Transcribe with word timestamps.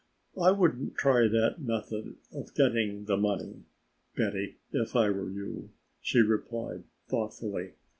"I 0.41 0.49
wouldn't 0.49 0.95
try 0.95 1.27
that 1.27 1.61
method 1.61 2.15
of 2.33 2.55
getting 2.55 3.05
the 3.05 3.17
money, 3.17 3.65
Betty, 4.17 4.57
if 4.71 4.95
I 4.95 5.11
were 5.11 5.29
you," 5.29 5.69
she 6.01 6.21
replied 6.21 6.85
thoughtfully. 7.07 7.73